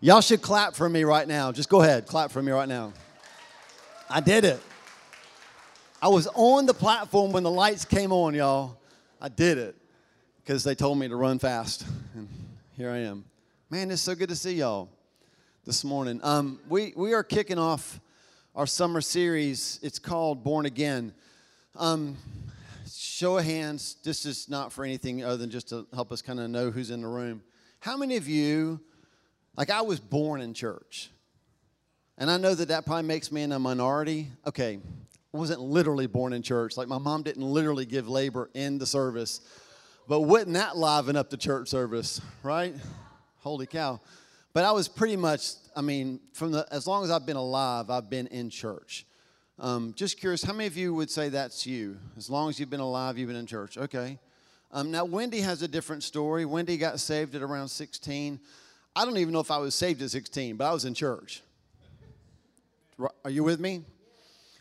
[0.00, 1.50] Y'all should clap for me right now.
[1.50, 2.92] Just go ahead, clap for me right now.
[4.10, 4.60] I did it.
[6.02, 8.76] I was on the platform when the lights came on, y'all.
[9.22, 9.74] I did it
[10.44, 11.86] because they told me to run fast.
[12.14, 12.28] And
[12.76, 13.24] here I am.
[13.70, 14.90] Man, it's so good to see y'all
[15.64, 16.20] this morning.
[16.22, 17.98] Um, we, we are kicking off
[18.54, 19.80] our summer series.
[19.82, 21.14] It's called Born Again.
[21.74, 22.18] Um,
[22.86, 26.38] show of hands, this is not for anything other than just to help us kind
[26.38, 27.42] of know who's in the room.
[27.80, 28.78] How many of you,
[29.56, 31.10] like I was born in church,
[32.18, 34.28] and I know that that probably makes me in a minority.
[34.46, 34.78] Okay,
[35.34, 36.76] I wasn't literally born in church.
[36.76, 39.40] Like my mom didn't literally give labor in the service,
[40.08, 42.74] but wouldn't that liven up the church service, right?
[43.38, 44.00] Holy cow.
[44.52, 47.90] But I was pretty much, I mean, from the as long as I've been alive,
[47.90, 49.06] I've been in church.
[49.58, 51.96] Um, just curious, how many of you would say that's you?
[52.16, 53.78] As long as you've been alive, you've been in church.
[53.78, 54.18] Okay.
[54.70, 56.44] Um, now, Wendy has a different story.
[56.44, 58.38] Wendy got saved at around 16.
[58.96, 61.42] I don't even know if I was saved at 16, but I was in church.
[62.98, 63.82] Are you with me?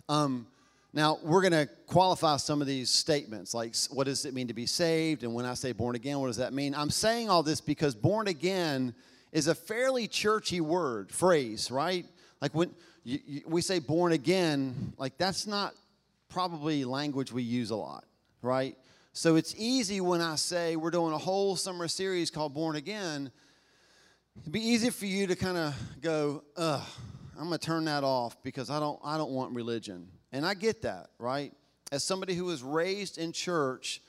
[0.10, 0.46] Um,
[0.92, 4.54] now, we're going to qualify some of these statements, like what does it mean to
[4.54, 5.24] be saved?
[5.24, 6.76] And when I say born again, what does that mean?
[6.76, 8.94] I'm saying all this because born again
[9.32, 12.06] is a fairly churchy word, phrase, right?
[12.42, 12.72] Like when
[13.06, 15.74] you, you, we say born again, like that's not
[16.28, 18.04] probably language we use a lot,
[18.42, 18.76] right?
[19.14, 23.32] So it's easy when I say we're doing a whole summer series called Born Again.
[24.42, 26.82] It'd be easy for you to kind of go, ugh,
[27.38, 30.08] I'm gonna turn that off because I don't I don't want religion.
[30.32, 31.54] And I get that, right?
[31.92, 34.02] As somebody who was raised in church,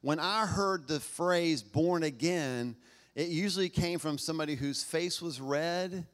[0.00, 2.76] when I heard the phrase born again,
[3.14, 6.06] it usually came from somebody whose face was red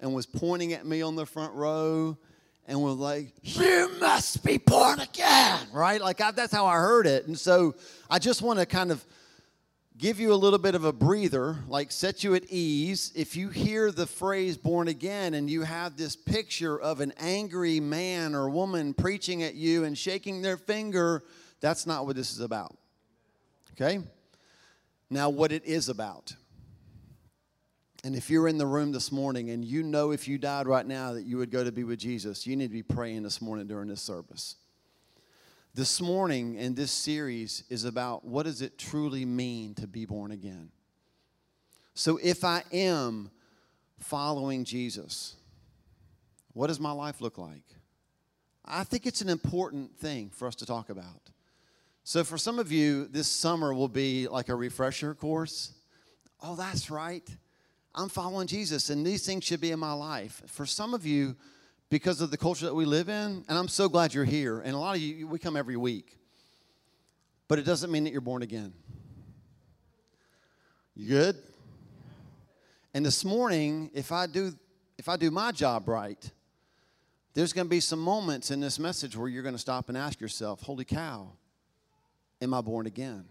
[0.00, 2.16] and was pointing at me on the front row
[2.66, 6.00] and was like, You must be born again, right?
[6.00, 7.26] Like I, that's how I heard it.
[7.26, 7.74] And so
[8.08, 9.04] I just want to kind of
[9.96, 13.12] give you a little bit of a breather, like set you at ease.
[13.14, 17.80] If you hear the phrase born again and you have this picture of an angry
[17.80, 21.22] man or woman preaching at you and shaking their finger,
[21.60, 22.76] that's not what this is about.
[23.72, 24.00] Okay?
[25.10, 26.34] Now, what it is about.
[28.02, 30.84] And if you're in the room this morning and you know if you died right
[30.84, 33.40] now that you would go to be with Jesus, you need to be praying this
[33.40, 34.56] morning during this service.
[35.76, 40.30] This morning in this series is about what does it truly mean to be born
[40.30, 40.70] again?
[41.94, 43.28] So if I am
[43.98, 45.34] following Jesus,
[46.52, 47.64] what does my life look like?
[48.64, 51.30] I think it's an important thing for us to talk about.
[52.04, 55.72] So for some of you, this summer will be like a refresher course.
[56.40, 57.28] Oh, that's right.
[57.96, 60.40] I'm following Jesus, and these things should be in my life.
[60.46, 61.34] For some of you,
[61.94, 64.74] because of the culture that we live in, and I'm so glad you're here, and
[64.74, 66.18] a lot of you, we come every week,
[67.46, 68.72] but it doesn't mean that you're born again.
[70.96, 71.36] You good?
[72.94, 74.54] And this morning, if I do
[74.98, 76.18] if I do my job right,
[77.32, 79.96] there's going to be some moments in this message where you're going to stop and
[79.96, 81.30] ask yourself, "Holy cow,
[82.42, 83.24] am I born again?"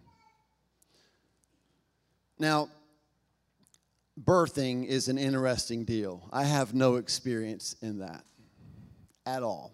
[2.40, 2.69] Now,
[4.18, 6.30] birthing is an interesting deal.
[6.31, 8.24] I have no experience in that
[9.25, 9.72] at all.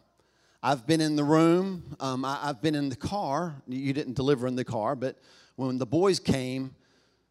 [0.62, 3.56] I've been in the room, um, I, have been in the car.
[3.68, 5.18] You didn't deliver in the car, but
[5.56, 6.76] when the boys came,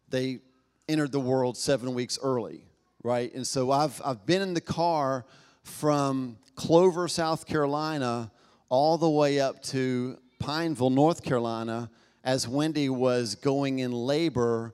[0.09, 0.39] they
[0.87, 2.63] entered the world seven weeks early,
[3.03, 3.31] right?
[3.33, 5.25] And so I've, I've been in the car
[5.63, 8.31] from Clover, South Carolina,
[8.69, 11.91] all the way up to Pineville, North Carolina,
[12.23, 14.73] as Wendy was going in labor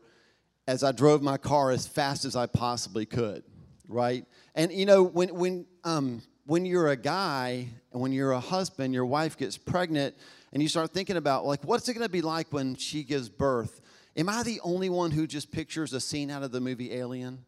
[0.67, 3.43] as I drove my car as fast as I possibly could,
[3.87, 4.25] right?
[4.55, 8.93] And you know, when when um, when you're a guy and when you're a husband,
[8.93, 10.15] your wife gets pregnant,
[10.53, 13.29] and you start thinking about like, what's it going to be like when she gives
[13.29, 13.81] birth?
[14.15, 17.43] Am I the only one who just pictures a scene out of the movie Alien?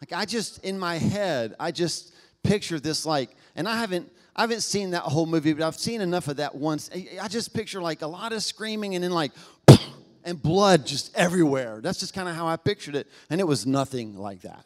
[0.00, 4.42] Like I just in my head, I just picture this like, and I haven't I
[4.42, 6.90] haven't seen that whole movie, but I've seen enough of that once.
[7.20, 9.32] I just picture like a lot of screaming and then like
[10.24, 11.80] and blood just everywhere.
[11.82, 13.06] That's just kind of how I pictured it.
[13.28, 14.64] And it was nothing like that.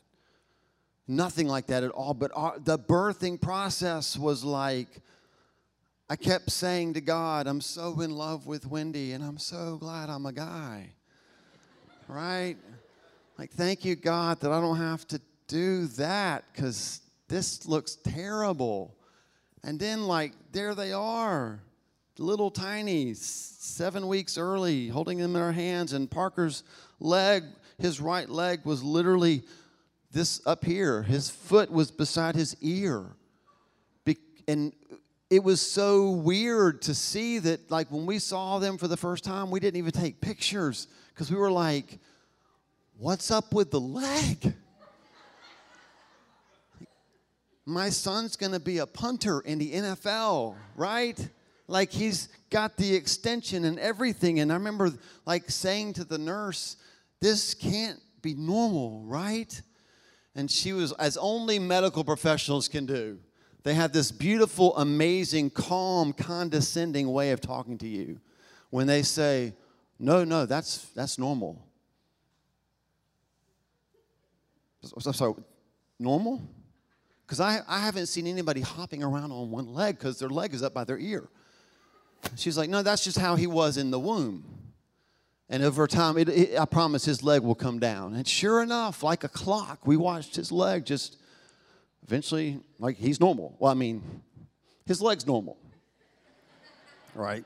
[1.07, 2.15] Nothing like that at all.
[2.15, 4.89] But our, the birthing process was like,
[6.09, 10.11] I kept saying to God, I'm so in love with Wendy, and I'm so glad
[10.11, 10.91] I'm a guy.
[12.09, 12.57] Right?
[13.39, 18.95] Like, thank you, God, that I don't have to do that because this looks terrible.
[19.63, 21.61] And then, like, there they are
[22.19, 25.93] little tiny, seven weeks early, holding them in our hands.
[25.93, 26.63] And Parker's
[27.01, 27.45] leg,
[27.79, 29.43] his right leg, was literally
[30.15, 31.03] this up here.
[31.03, 33.05] His foot was beside his ear.
[34.05, 34.17] Be-
[34.49, 34.73] and
[35.29, 39.25] it was so weird to see that, like, when we saw them for the first
[39.25, 41.99] time, we didn't even take pictures because we were like,
[42.97, 44.55] what's up with the leg?
[47.67, 51.29] my son's going to be a punter in the NFL, right?
[51.67, 54.41] Like he's got the extension and everything.
[54.41, 54.93] And I remember
[55.25, 56.77] like saying to the nurse,
[57.21, 59.61] this can't be normal, right?
[60.35, 63.19] And she was, as only medical professionals can do,
[63.63, 68.21] they have this beautiful, amazing, calm, condescending way of talking to you
[68.71, 69.55] when they say,
[69.99, 71.65] no, no, that's, that's normal.
[74.93, 75.35] I'm sorry,
[75.99, 76.43] normal?
[77.27, 80.63] Because I, I haven't seen anybody hopping around on one leg because their leg is
[80.63, 81.29] up by their ear.
[82.37, 84.45] She's like, no, that's just how he was in the womb.
[85.55, 88.15] And over time, it, it, I promise his leg will come down.
[88.15, 91.17] And sure enough, like a clock, we watched his leg just
[92.03, 93.55] eventually, like he's normal.
[93.61, 94.03] Well, I mean,
[94.85, 95.57] his leg's normal.
[97.15, 97.45] right?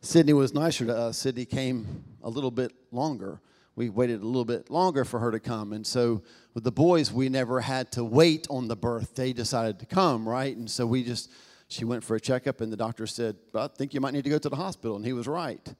[0.00, 1.18] Sydney was nicer to us.
[1.18, 3.42] Sydney came a little bit longer.
[3.76, 5.74] We waited a little bit longer for her to come.
[5.74, 6.22] And so
[6.54, 9.14] with the boys, we never had to wait on the birth.
[9.14, 10.56] They decided to come, right?
[10.56, 11.30] And so we just,
[11.68, 14.30] she went for a checkup, and the doctor said, I think you might need to
[14.30, 14.96] go to the hospital.
[14.96, 15.74] And he was right.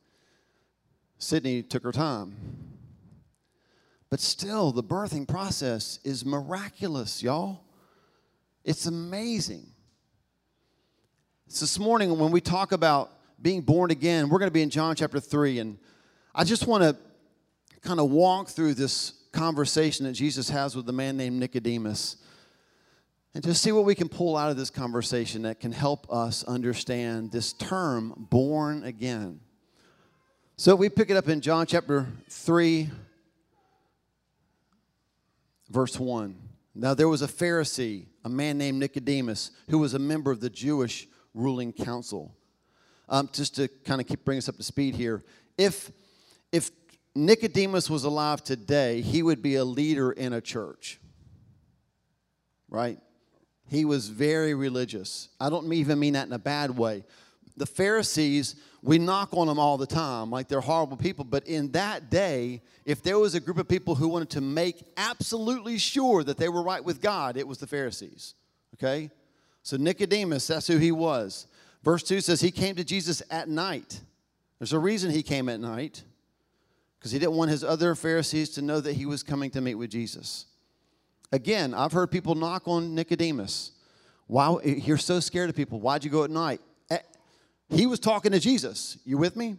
[1.23, 2.35] Sydney took her time.
[4.11, 7.61] But still, the birthing process is miraculous, y'all.
[8.65, 9.67] It's amazing.
[11.47, 14.71] So this morning, when we talk about being born again, we're going to be in
[14.71, 15.61] John chapter 3.
[15.61, 15.79] And
[16.35, 16.97] I just want to
[17.81, 22.17] kind of walk through this conversation that Jesus has with a man named Nicodemus
[23.35, 26.45] and just see what we can pull out of this conversation that can help us
[26.45, 29.41] understand this term, born again.
[30.63, 32.89] So we pick it up in John chapter 3,
[35.69, 36.37] verse 1.
[36.77, 40.49] Now there was a Pharisee, a man named Nicodemus, who was a member of the
[40.49, 42.37] Jewish ruling council.
[43.09, 45.25] Um, just to kind of keep bring us up to speed here,
[45.59, 45.91] if
[46.53, 46.71] if
[47.17, 51.01] Nicodemus was alive today, he would be a leader in a church.
[52.69, 53.01] Right?
[53.67, 55.29] He was very religious.
[55.41, 57.03] I don't even mean that in a bad way.
[57.57, 61.25] The Pharisees, we knock on them all the time, like they're horrible people.
[61.25, 64.83] But in that day, if there was a group of people who wanted to make
[64.97, 68.35] absolutely sure that they were right with God, it was the Pharisees.
[68.75, 69.11] Okay?
[69.63, 71.47] So Nicodemus, that's who he was.
[71.83, 74.01] Verse 2 says he came to Jesus at night.
[74.59, 76.03] There's a reason he came at night
[76.99, 79.75] because he didn't want his other Pharisees to know that he was coming to meet
[79.75, 80.47] with Jesus.
[81.33, 83.73] Again, I've heard people knock on Nicodemus.
[84.29, 85.81] Why you're so scared of people?
[85.81, 86.61] Why'd you go at night?
[87.73, 88.99] He was talking to Jesus.
[89.05, 89.57] You with me?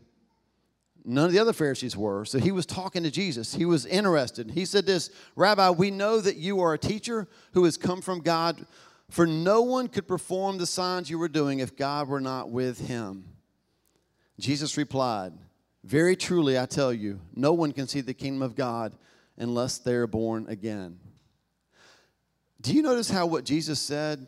[1.03, 2.23] None of the other Pharisees were.
[2.25, 3.53] So he was talking to Jesus.
[3.53, 4.51] He was interested.
[4.51, 8.21] He said this, Rabbi, we know that you are a teacher who has come from
[8.21, 8.65] God,
[9.09, 12.87] for no one could perform the signs you were doing if God were not with
[12.87, 13.25] him.
[14.39, 15.33] Jesus replied,
[15.83, 18.93] very truly, I tell you, no one can see the kingdom of God
[19.37, 20.99] unless they're born again.
[22.61, 24.25] Do you notice how what Jesus said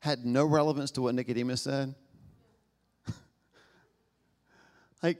[0.00, 1.94] had no relevance to what Nicodemus said?
[5.02, 5.18] Like,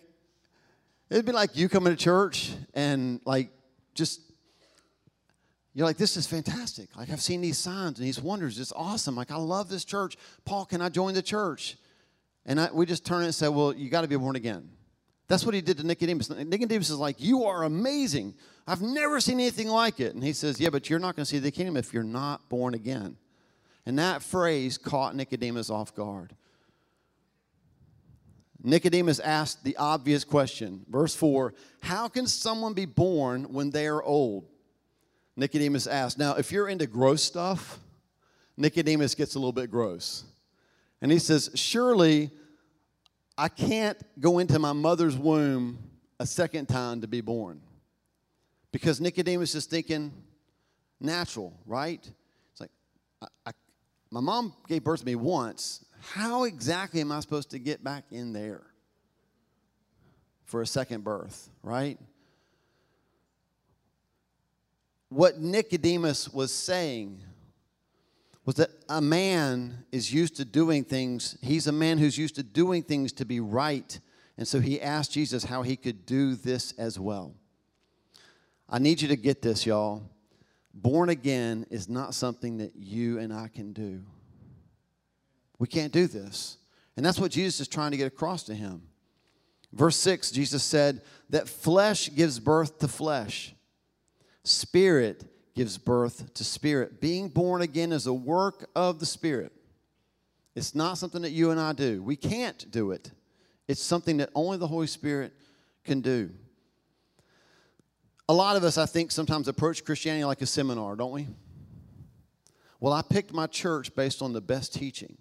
[1.08, 3.50] it'd be like you coming to church and, like,
[3.94, 4.20] just,
[5.74, 6.94] you're like, this is fantastic.
[6.96, 8.58] Like, I've seen these signs and these wonders.
[8.58, 9.16] It's awesome.
[9.16, 10.16] Like, I love this church.
[10.44, 11.76] Paul, can I join the church?
[12.46, 14.70] And I, we just turn and say, well, you got to be born again.
[15.30, 16.28] That's what he did to Nicodemus.
[16.28, 18.34] Nicodemus is like, You are amazing.
[18.66, 20.12] I've never seen anything like it.
[20.12, 22.48] And he says, Yeah, but you're not going to see the kingdom if you're not
[22.48, 23.16] born again.
[23.86, 26.34] And that phrase caught Nicodemus off guard.
[28.62, 30.84] Nicodemus asked the obvious question.
[30.88, 34.46] Verse 4 How can someone be born when they are old?
[35.36, 36.18] Nicodemus asked.
[36.18, 37.78] Now, if you're into gross stuff,
[38.56, 40.24] Nicodemus gets a little bit gross.
[41.00, 42.30] And he says, Surely
[43.38, 45.78] I can't go into my mother's womb
[46.18, 47.62] a second time to be born.
[48.72, 50.12] Because Nicodemus is thinking
[51.00, 52.06] natural, right?
[52.52, 52.70] It's like,
[53.22, 53.52] I, I,
[54.10, 55.84] my mom gave birth to me once.
[56.00, 58.62] How exactly am I supposed to get back in there
[60.44, 61.98] for a second birth, right?
[65.10, 67.20] What Nicodemus was saying
[68.44, 71.36] was that a man is used to doing things.
[71.42, 73.98] He's a man who's used to doing things to be right.
[74.38, 77.34] And so he asked Jesus how he could do this as well.
[78.68, 80.02] I need you to get this, y'all.
[80.72, 84.00] Born again is not something that you and I can do.
[85.60, 86.56] We can't do this.
[86.96, 88.82] And that's what Jesus is trying to get across to him.
[89.72, 93.54] Verse 6, Jesus said that flesh gives birth to flesh,
[94.42, 95.24] spirit
[95.54, 97.00] gives birth to spirit.
[97.00, 99.52] Being born again is a work of the Spirit.
[100.54, 102.02] It's not something that you and I do.
[102.02, 103.10] We can't do it.
[103.68, 105.32] It's something that only the Holy Spirit
[105.84, 106.30] can do.
[108.28, 111.28] A lot of us, I think, sometimes approach Christianity like a seminar, don't we?
[112.80, 115.18] Well, I picked my church based on the best teaching.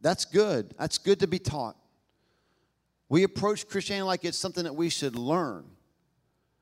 [0.00, 0.74] That's good.
[0.78, 1.76] That's good to be taught.
[3.08, 5.64] We approach Christianity like it's something that we should learn.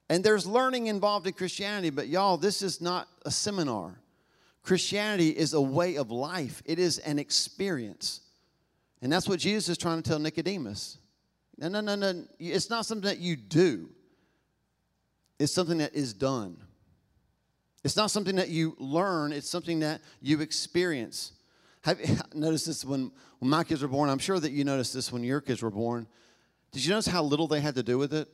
[0.09, 4.01] And there's learning involved in Christianity, but y'all, this is not a seminar.
[4.63, 8.23] Christianity is a way of life, it is an experience.
[9.01, 10.99] And that's what Jesus is trying to tell Nicodemus.
[11.57, 12.25] No, no, no, no.
[12.39, 13.91] It's not something that you do,
[15.39, 16.57] it's something that is done.
[17.85, 21.33] It's not something that you learn, it's something that you experience.
[21.89, 24.11] Have you noticed this when, when my kids were born?
[24.11, 26.07] I'm sure that you noticed this when your kids were born.
[26.71, 28.29] Did you notice how little they had to do with it?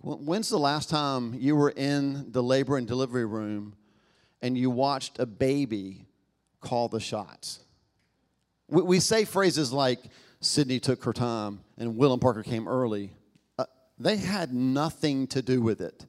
[0.00, 3.74] When's the last time you were in the labor and delivery room
[4.42, 6.04] and you watched a baby
[6.60, 7.60] call the shots?
[8.68, 10.00] We, we say phrases like,
[10.40, 13.12] Sydney took her time and Will and Parker came early.
[13.56, 13.66] Uh,
[14.00, 16.04] they had nothing to do with it.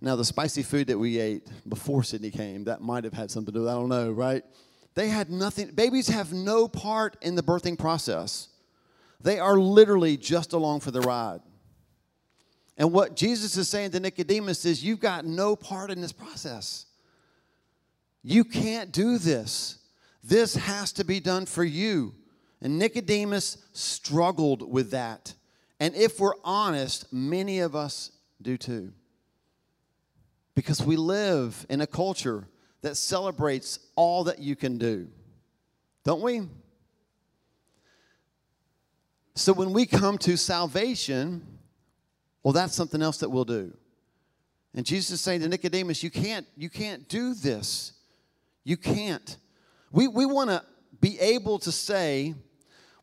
[0.00, 3.52] Now, the spicy food that we ate before Sydney came, that might have had something
[3.52, 3.72] to do with it.
[3.72, 4.42] I don't know, right?
[4.94, 5.70] They had nothing.
[5.72, 8.48] Babies have no part in the birthing process.
[9.20, 11.40] They are literally just along for the ride.
[12.78, 16.86] And what Jesus is saying to Nicodemus is, You've got no part in this process.
[18.22, 19.78] You can't do this.
[20.24, 22.14] This has to be done for you.
[22.62, 25.34] And Nicodemus struggled with that.
[25.78, 28.92] And if we're honest, many of us do too.
[30.54, 32.48] Because we live in a culture
[32.82, 35.08] that celebrates all that you can do,
[36.04, 36.42] don't we?
[39.34, 41.46] So when we come to salvation,
[42.42, 43.72] well, that's something else that we'll do.
[44.74, 47.92] And Jesus is saying to Nicodemus, you can't, you can't do this.
[48.64, 49.36] You can't.
[49.90, 50.62] We, we want to
[51.00, 52.34] be able to say,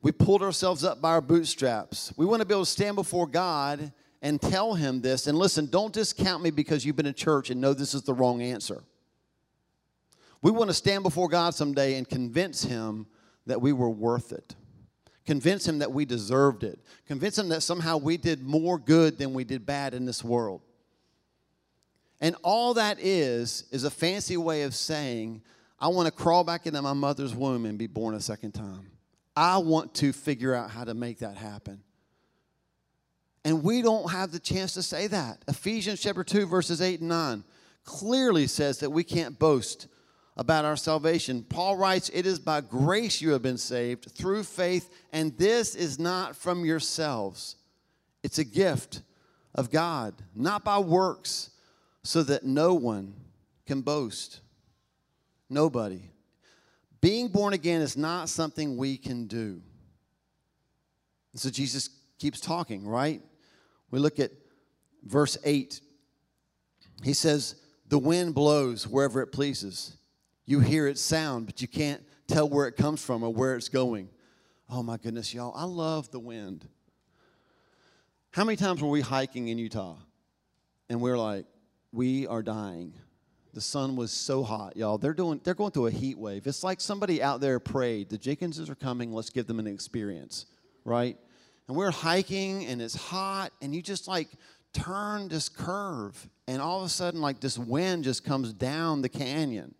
[0.01, 2.13] we pulled ourselves up by our bootstraps.
[2.15, 5.27] We want to be able to stand before God and tell him this.
[5.27, 8.13] And listen, don't discount me because you've been in church and know this is the
[8.13, 8.83] wrong answer.
[10.41, 13.07] We want to stand before God someday and convince him
[13.45, 14.55] that we were worth it.
[15.25, 16.79] Convince him that we deserved it.
[17.05, 20.61] Convince him that somehow we did more good than we did bad in this world.
[22.21, 25.41] And all that is, is a fancy way of saying,
[25.79, 28.89] I want to crawl back into my mother's womb and be born a second time.
[29.35, 31.83] I want to figure out how to make that happen.
[33.47, 35.41] And we don't have the chance to say that.
[35.47, 37.43] Ephesians chapter 2, verses 8 and 9
[37.85, 39.87] clearly says that we can't boast
[40.35, 41.45] about our salvation.
[41.47, 45.97] Paul writes, It is by grace you have been saved through faith, and this is
[45.97, 47.55] not from yourselves.
[48.21, 49.01] It's a gift
[49.55, 51.51] of God, not by works,
[52.03, 53.13] so that no one
[53.65, 54.41] can boast.
[55.49, 56.01] Nobody.
[56.99, 59.61] Being born again is not something we can do.
[61.31, 63.21] And so Jesus keeps talking, right?
[63.91, 64.31] We look at
[65.03, 65.81] verse 8.
[67.03, 67.55] He says,
[67.87, 69.97] The wind blows wherever it pleases
[70.47, 73.69] you hear its sound, but you can't tell where it comes from or where it's
[73.69, 74.09] going.
[74.69, 76.67] Oh my goodness, y'all, I love the wind.
[78.31, 79.97] How many times were we hiking in Utah
[80.89, 81.45] and we're like,
[81.91, 82.93] we are dying?
[83.53, 84.97] The sun was so hot, y'all.
[84.97, 86.47] They're doing they're going through a heat wave.
[86.47, 90.45] It's like somebody out there prayed, the Jenkinses are coming, let's give them an experience,
[90.85, 91.17] right?
[91.67, 94.29] And we're hiking and it's hot, and you just like
[94.73, 99.09] turn this curve, and all of a sudden, like this wind just comes down the
[99.09, 99.75] canyon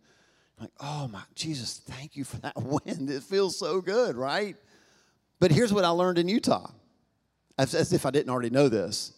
[0.60, 3.10] like, oh my, Jesus, thank you for that wind.
[3.10, 4.56] It feels so good, right?
[5.40, 6.72] But here's what I learned in Utah,
[7.58, 9.14] as, if I didn't already know this.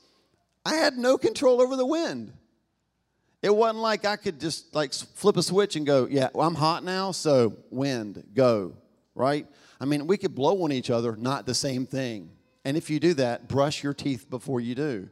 [0.65, 2.33] I had no control over the wind.
[3.41, 6.55] It wasn't like I could just like flip a switch and go, yeah, well, I'm
[6.55, 8.75] hot now, so wind, go,
[9.15, 9.47] right?
[9.79, 12.31] I mean, we could blow on each other, not the same thing.
[12.65, 15.09] And if you do that, brush your teeth before you do.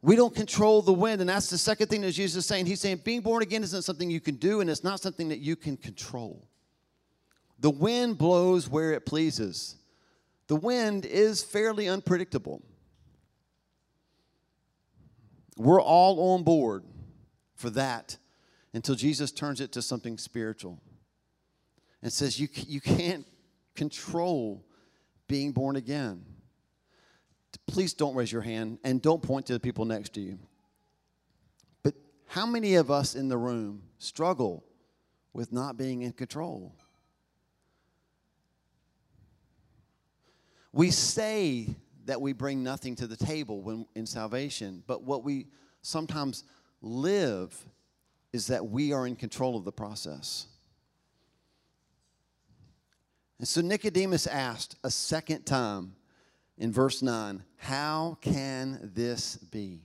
[0.00, 1.20] We don't control the wind.
[1.20, 2.66] And that's the second thing that Jesus is saying.
[2.66, 5.38] He's saying being born again isn't something you can do, and it's not something that
[5.38, 6.46] you can control.
[7.60, 9.76] The wind blows where it pleases.
[10.48, 12.62] The wind is fairly unpredictable.
[15.56, 16.82] We're all on board
[17.54, 18.16] for that
[18.74, 20.80] until Jesus turns it to something spiritual
[22.02, 23.26] and says you, you can't
[23.76, 24.64] control
[25.28, 26.24] being born again
[27.66, 30.38] please don't raise your hand and don't point to the people next to you.
[31.82, 31.94] But
[32.26, 34.64] how many of us in the room struggle
[35.32, 36.74] with not being in control?
[40.72, 41.76] We say
[42.06, 45.46] that we bring nothing to the table when in salvation, but what we
[45.82, 46.44] sometimes
[46.80, 47.56] live
[48.32, 50.46] is that we are in control of the process.
[53.42, 55.96] And so Nicodemus asked a second time,
[56.58, 59.80] in verse 9, How can this be?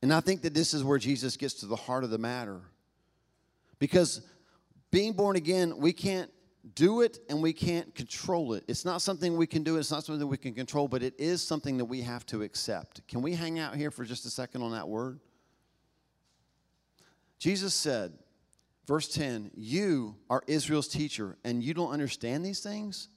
[0.00, 2.60] And I think that this is where Jesus gets to the heart of the matter.
[3.80, 4.20] Because
[4.92, 6.30] being born again, we can't
[6.76, 8.62] do it and we can't control it.
[8.68, 11.42] It's not something we can do, it's not something we can control, but it is
[11.42, 13.04] something that we have to accept.
[13.08, 15.18] Can we hang out here for just a second on that word?
[17.40, 18.12] Jesus said,
[18.86, 23.08] verse 10, You are Israel's teacher, and you don't understand these things?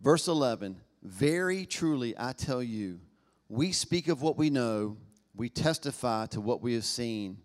[0.00, 3.00] Verse 11, Very truly I tell you,
[3.48, 4.96] we speak of what we know,
[5.34, 7.38] we testify to what we have seen,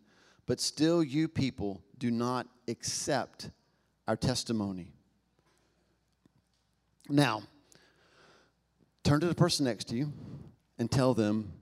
[0.46, 3.50] but still you people do not accept
[4.08, 4.94] our testimony.
[7.10, 7.44] Now,
[9.04, 10.12] turn to the person next to you
[10.78, 11.54] and tell them,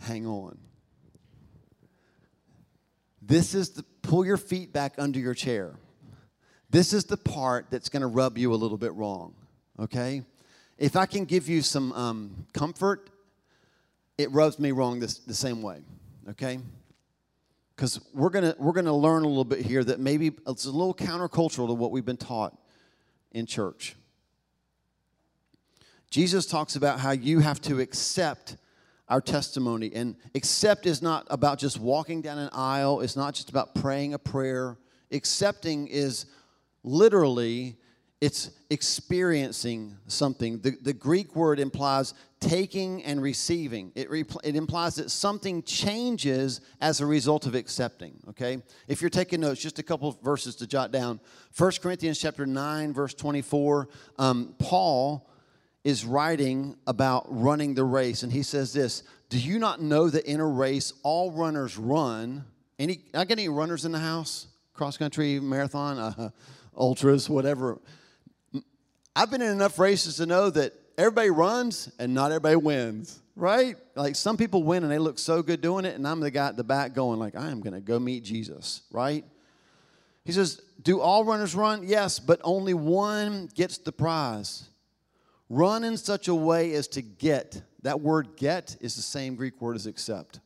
[0.00, 0.58] hang on.
[3.22, 5.74] This is the pull your feet back under your chair.
[6.70, 9.34] This is the part that's going to rub you a little bit wrong,
[9.78, 10.22] okay?
[10.78, 13.10] If I can give you some um, comfort
[14.18, 15.78] it rubs me wrong this, the same way,
[16.30, 16.58] okay?
[17.74, 20.94] Because we're gonna we're gonna learn a little bit here that maybe it's a little
[20.94, 22.56] countercultural to what we've been taught
[23.32, 23.96] in church.
[26.10, 28.56] Jesus talks about how you have to accept
[29.08, 29.92] our testimony.
[29.94, 34.14] And accept is not about just walking down an aisle, it's not just about praying
[34.14, 34.78] a prayer.
[35.10, 36.26] Accepting is
[36.82, 37.76] literally
[38.24, 40.58] it's experiencing something.
[40.60, 43.92] The, the Greek word implies taking and receiving.
[43.94, 44.08] It,
[44.42, 48.62] it implies that something changes as a result of accepting, okay?
[48.88, 51.20] If you're taking notes, just a couple verses to jot down.
[51.58, 55.28] 1 Corinthians chapter 9, verse 24, um, Paul
[55.84, 60.24] is writing about running the race, and he says this, do you not know that
[60.24, 62.44] in a race all runners run?
[62.78, 64.46] Any, I get any runners in the house?
[64.72, 66.30] Cross country, marathon, uh,
[66.76, 67.78] ultras, whatever
[69.16, 73.76] I've been in enough races to know that everybody runs and not everybody wins, right?
[73.94, 76.48] Like some people win and they look so good doing it, and I'm the guy
[76.48, 79.24] at the back going like, I am going to go meet Jesus, right?
[80.24, 81.86] He says, Do all runners run?
[81.86, 84.68] Yes, but only one gets the prize.
[85.48, 87.62] Run in such a way as to get.
[87.82, 90.40] That word get is the same Greek word as accept.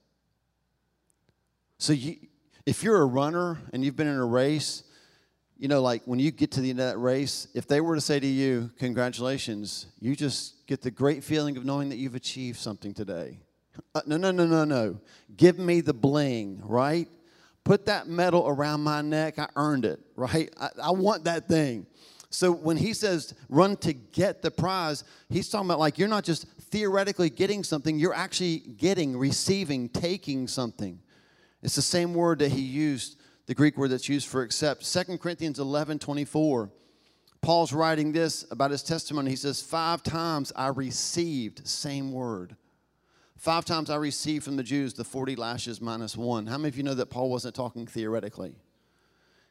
[1.79, 2.17] So you,
[2.67, 4.83] if you're a runner and you've been in a race,
[5.57, 7.95] you know, like when you get to the end of that race, if they were
[7.95, 12.15] to say to you, Congratulations, you just get the great feeling of knowing that you've
[12.15, 13.39] achieved something today.
[13.95, 15.01] Uh, no, no, no, no, no.
[15.37, 17.09] Give me the bling, right?
[17.65, 19.39] Put that medal around my neck.
[19.39, 20.53] I earned it, right?
[20.61, 21.87] I, I want that thing.
[22.31, 26.25] So when he says run to get the prize, he's talking about like you're not
[26.25, 31.01] just theoretically getting something, you're actually getting, receiving, taking something.
[31.63, 34.91] It's the same word that he used the Greek word that's used for accept.
[34.93, 36.71] 2 Corinthians 11 24.
[37.41, 39.31] Paul's writing this about his testimony.
[39.31, 42.57] He says, Five times I received, same word.
[43.37, 46.47] Five times I received from the Jews the 40 lashes minus one.
[46.47, 48.57] How many of you know that Paul wasn't talking theoretically?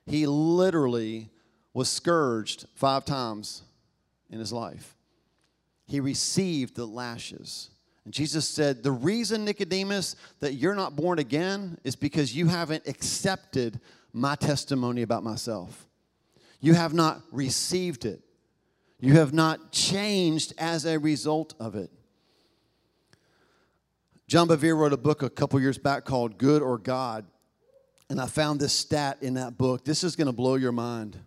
[0.06, 1.30] He literally
[1.78, 3.62] was scourged five times
[4.32, 4.96] in his life.
[5.86, 7.70] He received the lashes.
[8.04, 12.88] And Jesus said, The reason, Nicodemus, that you're not born again is because you haven't
[12.88, 13.80] accepted
[14.12, 15.86] my testimony about myself.
[16.62, 18.22] You have not received it.
[19.00, 21.92] You have not changed as a result of it.
[24.28, 27.28] John Bevere wrote a book a couple years back called Good or God.
[28.10, 29.86] And I found this stat in that book.
[29.86, 31.20] This is going to blow your mind.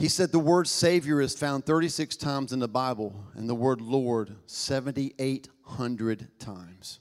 [0.00, 3.82] He said the word Savior is found 36 times in the Bible and the word
[3.82, 7.00] Lord 7,800 times.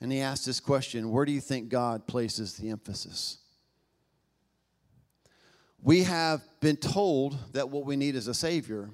[0.00, 3.38] And he asked this question Where do you think God places the emphasis?
[5.84, 8.90] We have been told that what we need is a Savior,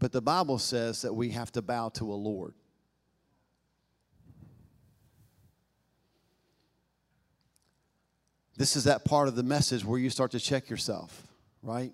[0.00, 2.52] but the Bible says that we have to bow to a Lord.
[8.56, 11.28] This is that part of the message where you start to check yourself
[11.62, 11.92] right?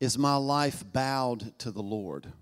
[0.00, 2.32] Is my life bowed to the Lord?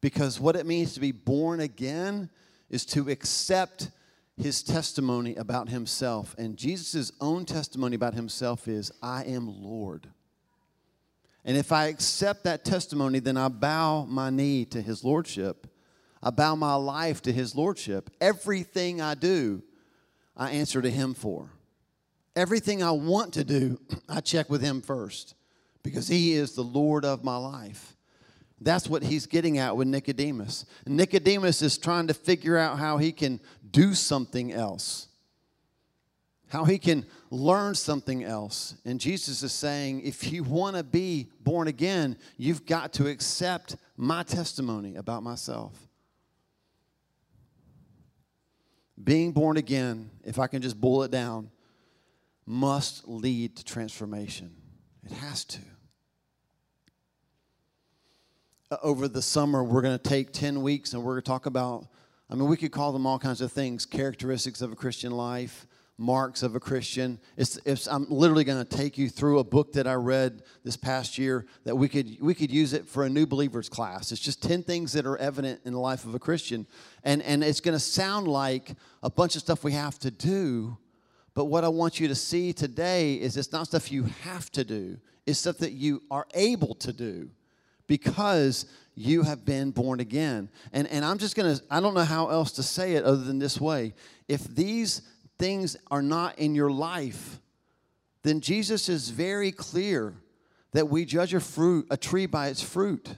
[0.00, 2.30] Because what it means to be born again
[2.70, 3.90] is to accept
[4.36, 6.34] his testimony about himself.
[6.38, 10.08] And Jesus' own testimony about himself is, I am Lord.
[11.44, 15.66] And if I accept that testimony, then I bow my knee to his lordship.
[16.22, 18.10] I bow my life to his lordship.
[18.20, 19.62] Everything I do,
[20.36, 21.50] I answer to him for.
[22.38, 25.34] Everything I want to do, I check with Him first
[25.82, 27.96] because He is the Lord of my life.
[28.60, 30.64] That's what he's getting at with Nicodemus.
[30.84, 33.38] Nicodemus is trying to figure out how he can
[33.70, 35.06] do something else,
[36.48, 38.74] how he can learn something else.
[38.84, 43.76] And Jesus is saying, if you want to be born again, you've got to accept
[43.96, 45.88] my testimony about myself.
[49.04, 51.50] being born again, if I can just boil it down,
[52.48, 54.50] must lead to transformation.
[55.04, 55.60] It has to.
[58.70, 61.44] Uh, over the summer, we're going to take 10 weeks and we're going to talk
[61.44, 61.86] about,
[62.30, 65.66] I mean, we could call them all kinds of things characteristics of a Christian life,
[65.98, 67.20] marks of a Christian.
[67.36, 70.76] It's, it's, I'm literally going to take you through a book that I read this
[70.76, 74.10] past year that we could, we could use it for a new believers class.
[74.10, 76.66] It's just 10 things that are evident in the life of a Christian.
[77.04, 80.78] And, and it's going to sound like a bunch of stuff we have to do.
[81.38, 84.64] But what I want you to see today is it's not stuff you have to
[84.64, 87.30] do, it's stuff that you are able to do
[87.86, 90.48] because you have been born again.
[90.72, 93.22] And, and I'm just going to, I don't know how else to say it other
[93.22, 93.94] than this way.
[94.26, 95.02] If these
[95.38, 97.38] things are not in your life,
[98.24, 100.14] then Jesus is very clear
[100.72, 103.14] that we judge a fruit, a tree by its fruit.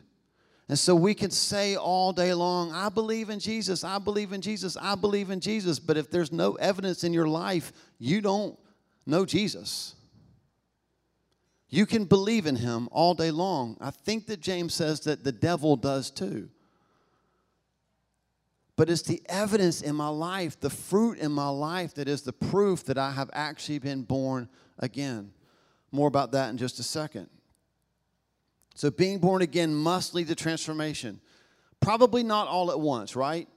[0.70, 4.40] And so we can say all day long, I believe in Jesus, I believe in
[4.40, 5.80] Jesus, I believe in Jesus.
[5.80, 8.56] But if there's no evidence in your life, you don't
[9.04, 9.96] know Jesus.
[11.70, 13.78] You can believe in him all day long.
[13.80, 16.48] I think that James says that the devil does too.
[18.76, 22.32] But it's the evidence in my life, the fruit in my life, that is the
[22.32, 25.32] proof that I have actually been born again.
[25.90, 27.28] More about that in just a second.
[28.74, 31.20] So, being born again must lead to transformation.
[31.80, 33.48] Probably not all at once, right?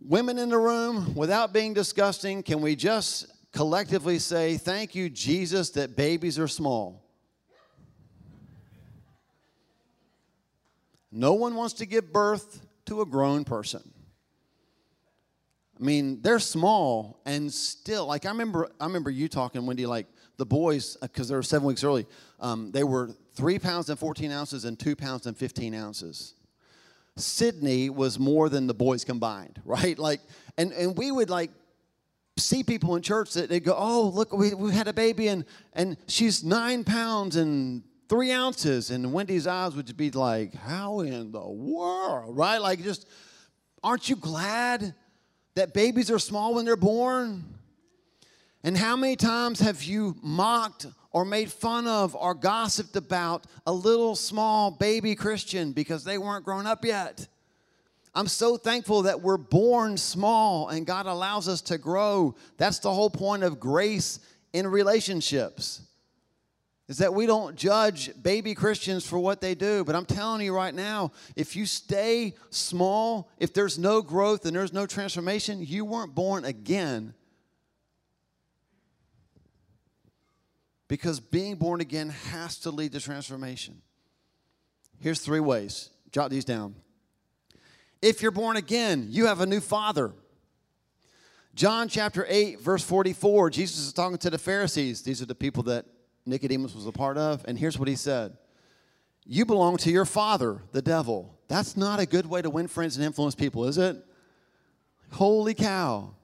[0.00, 5.70] Women in the room, without being disgusting, can we just collectively say, Thank you, Jesus,
[5.70, 7.04] that babies are small.
[11.10, 13.82] No one wants to give birth to a grown person.
[15.80, 20.06] I mean, they're small and still, like I remember, I remember you talking, Wendy, like
[20.36, 22.06] the boys, because uh, they were seven weeks early,
[22.40, 26.34] um, they were three pounds and 14 ounces and two pounds and 15 ounces.
[27.16, 29.98] Sydney was more than the boys combined, right?
[29.98, 30.20] Like,
[30.56, 31.50] and, and we would like
[32.36, 35.44] see people in church that they go, oh, look, we, we had a baby and,
[35.72, 38.90] and she's nine pounds and three ounces.
[38.90, 42.58] And Wendy's eyes would be like, how in the world, right?
[42.58, 43.06] Like, just,
[43.82, 44.94] aren't you glad
[45.54, 47.57] that babies are small when they're born?
[48.64, 53.72] And how many times have you mocked or made fun of or gossiped about a
[53.72, 57.28] little small baby Christian because they weren't grown up yet?
[58.14, 62.34] I'm so thankful that we're born small and God allows us to grow.
[62.56, 64.18] That's the whole point of grace
[64.52, 65.82] in relationships.
[66.88, 69.84] Is that we don't judge baby Christians for what they do.
[69.84, 74.56] But I'm telling you right now, if you stay small, if there's no growth and
[74.56, 77.14] there's no transformation, you weren't born again.
[80.88, 83.82] Because being born again has to lead to transformation.
[85.00, 85.90] Here's three ways.
[86.10, 86.74] Jot these down.
[88.00, 90.12] If you're born again, you have a new father.
[91.54, 95.02] John chapter 8, verse 44, Jesus is talking to the Pharisees.
[95.02, 95.84] These are the people that
[96.24, 97.44] Nicodemus was a part of.
[97.48, 98.36] And here's what he said
[99.26, 101.36] You belong to your father, the devil.
[101.48, 103.96] That's not a good way to win friends and influence people, is it?
[105.12, 106.14] Holy cow.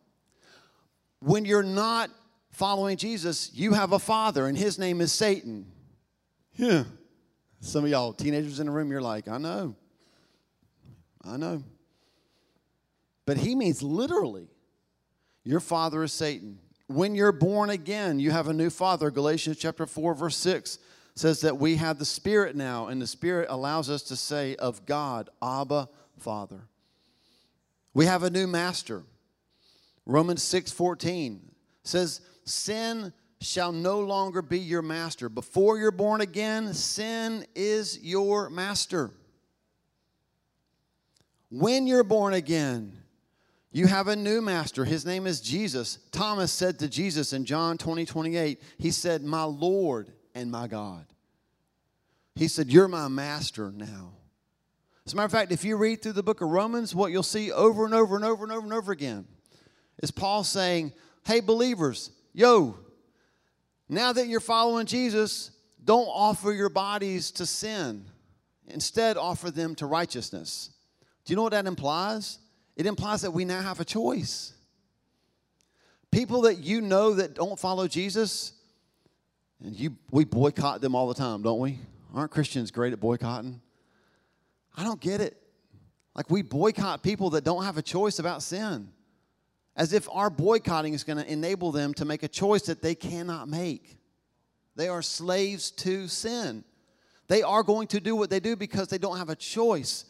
[1.20, 2.10] When you're not
[2.54, 5.66] following Jesus, you have a father, and his name is Satan.
[6.54, 6.84] Yeah.
[7.60, 9.74] Some of y'all teenagers in the room, you're like, I know.
[11.24, 11.62] I know.
[13.26, 14.48] But he means literally,
[15.42, 16.58] your father is Satan.
[16.86, 19.10] When you're born again, you have a new father.
[19.10, 20.78] Galatians chapter 4, verse 6
[21.14, 24.84] says that we have the Spirit now, and the Spirit allows us to say of
[24.84, 25.88] God, Abba,
[26.18, 26.68] Father.
[27.94, 29.04] We have a new master.
[30.04, 31.40] Romans 6 14
[31.84, 35.28] says, Sin shall no longer be your master.
[35.28, 39.10] Before you're born again, sin is your master.
[41.50, 42.92] When you're born again,
[43.70, 44.84] you have a new master.
[44.84, 45.98] His name is Jesus.
[46.10, 51.06] Thomas said to Jesus in John 20, 28, he said, My Lord and my God.
[52.34, 54.12] He said, You're my master now.
[55.06, 57.22] As a matter of fact, if you read through the book of Romans, what you'll
[57.22, 59.26] see over and over and over and over and over again
[60.02, 60.92] is Paul saying,
[61.26, 62.76] Hey, believers, yo,
[63.88, 65.50] now that you're following Jesus,
[65.82, 68.04] don't offer your bodies to sin.
[68.66, 70.70] Instead, offer them to righteousness.
[71.24, 72.38] Do you know what that implies?
[72.76, 74.52] It implies that we now have a choice.
[76.10, 78.52] People that you know that don't follow Jesus,
[79.62, 81.78] and you we boycott them all the time, don't we?
[82.14, 83.60] Aren't Christians great at boycotting?
[84.76, 85.36] I don't get it.
[86.14, 88.88] Like we boycott people that don't have a choice about sin.
[89.76, 92.94] As if our boycotting is going to enable them to make a choice that they
[92.94, 93.98] cannot make.
[94.76, 96.64] They are slaves to sin.
[97.28, 100.04] They are going to do what they do because they don't have a choice.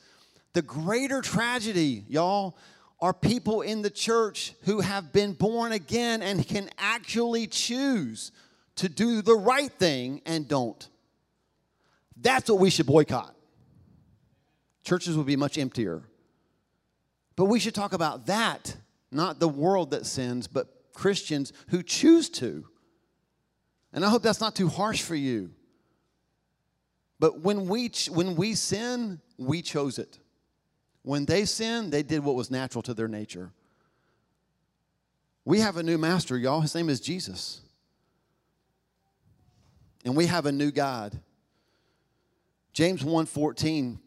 [0.53, 2.57] The greater tragedy, y'all,
[3.01, 8.33] are people in the church who have been born again and can actually choose
[8.77, 10.89] to do the right thing and don't.
[12.17, 13.35] That's what we should boycott.
[14.85, 16.03] Churches would be much emptier.
[17.37, 18.77] But we should talk about that,
[19.15, 22.67] not the world that sins, but Christians who choose to.
[23.93, 25.51] And I hope that's not too harsh for you.
[27.21, 30.19] But when we, when we sin, we chose it.
[31.03, 33.53] When they sinned, they did what was natural to their nature.
[35.45, 36.63] We have a new master, y'all.
[36.63, 37.61] His name is Jesus.
[40.05, 41.19] And we have a new God.
[42.73, 43.99] James 1:14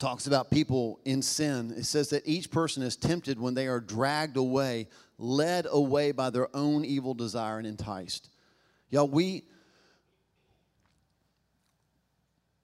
[0.00, 1.72] talks about people in sin.
[1.76, 6.30] It says that each person is tempted when they are dragged away, led away by
[6.30, 8.30] their own evil desire and enticed.
[8.88, 9.44] Y'all, we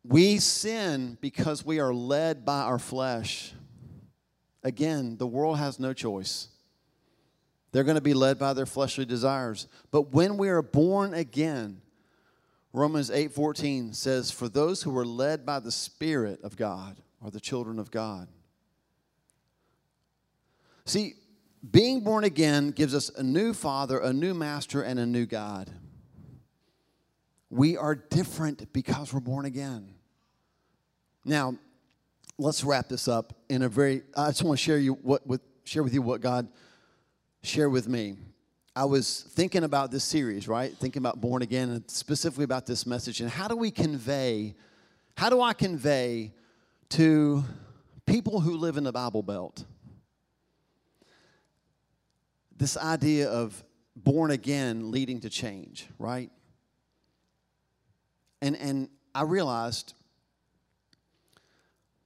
[0.03, 3.53] we sin because we are led by our flesh.
[4.63, 6.49] Again, the world has no choice.
[7.73, 9.67] They're going to be led by their fleshly desires.
[9.91, 11.83] But when we are born again,
[12.73, 17.41] Romans 8:14 says, "For those who are led by the Spirit of God are the
[17.41, 18.29] children of God."
[20.85, 21.15] See,
[21.69, 25.71] being born again gives us a new father, a new master, and a new God.
[27.51, 29.95] We are different because we're born again.
[31.25, 31.57] Now,
[32.39, 35.41] let's wrap this up in a very I just want to share you what with
[35.65, 36.49] share with you what God
[37.43, 38.17] shared with me.
[38.77, 40.77] I was thinking about this series, right?
[40.77, 44.55] Thinking about born again and specifically about this message and how do we convey
[45.17, 46.35] how do I convey
[46.91, 47.45] to
[48.07, 49.65] people who live in the Bible Belt
[52.59, 53.63] this idea of
[53.95, 56.31] born again leading to change, right?
[58.41, 59.95] And and I realized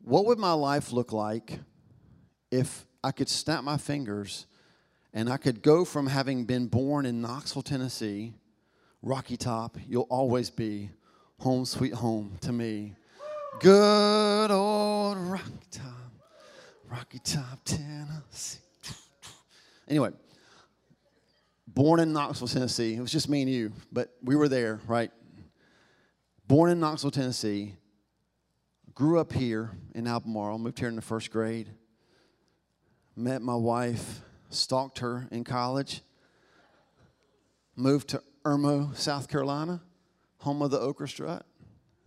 [0.03, 1.59] what would my life look like
[2.51, 4.47] if I could snap my fingers
[5.13, 8.35] and I could go from having been born in Knoxville, Tennessee,
[9.03, 10.91] Rocky Top, you'll always be
[11.39, 12.95] home sweet home to me.
[13.59, 16.13] Good old Rocky Top,
[16.89, 18.61] Rocky Top, Tennessee.
[19.89, 20.11] Anyway,
[21.67, 22.95] born in Knoxville, Tennessee.
[22.95, 25.11] It was just me and you, but we were there, right?
[26.47, 27.75] Born in Knoxville, Tennessee,
[29.01, 31.71] Grew up here in Albemarle, moved here in the first grade.
[33.17, 36.03] Met my wife, stalked her in college.
[37.77, 39.81] Moved to Irmo, South Carolina,
[40.41, 41.47] home of the okra strut.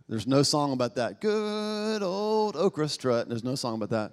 [0.08, 1.20] There's no song about that.
[1.20, 3.28] Good old okra strut.
[3.28, 4.12] There's no song about that.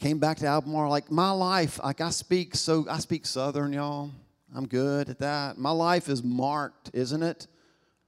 [0.00, 0.90] Came back to Albemarle.
[0.90, 4.10] Like my life, like I speak so I speak Southern, y'all.
[4.54, 5.58] I'm good at that.
[5.58, 7.46] My life is marked, isn't it,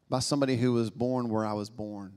[0.08, 2.12] by somebody who was born where I was born.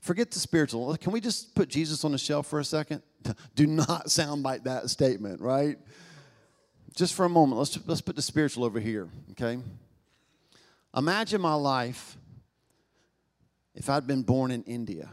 [0.00, 0.96] Forget the spiritual.
[0.96, 3.02] Can we just put Jesus on the shelf for a second?
[3.54, 5.78] Do not sound like that statement, right?
[6.96, 9.60] Just for a moment, let's, let's put the spiritual over here, okay?
[10.94, 12.16] Imagine my life
[13.74, 15.10] if I'd been born in India.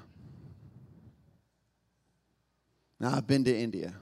[3.00, 3.94] Now, I've been to India.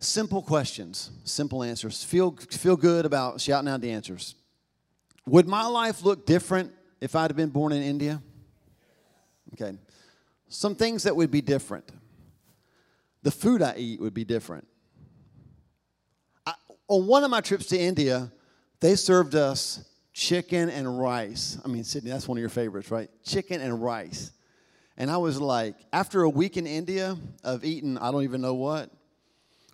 [0.00, 2.02] Simple questions, simple answers.
[2.04, 4.34] Feel, feel good about shouting out the answers.
[5.26, 8.22] Would my life look different if I'd have been born in India?
[9.54, 9.76] Okay.
[10.48, 11.90] Some things that would be different.
[13.22, 14.66] The food I eat would be different.
[16.46, 16.54] I,
[16.88, 18.30] on one of my trips to India,
[18.80, 19.84] they served us
[20.16, 21.58] chicken and rice.
[21.62, 23.10] I mean, Sydney, that's one of your favorites, right?
[23.22, 24.32] Chicken and rice.
[24.96, 28.54] And I was like, after a week in India of eating, I don't even know
[28.54, 28.90] what,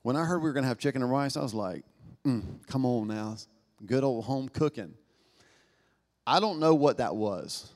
[0.03, 1.85] when I heard we were going to have chicken and rice, I was like,
[2.27, 3.37] mm, come on now.
[3.87, 4.95] Good old home cooking.
[6.27, 7.71] I don't know what that was.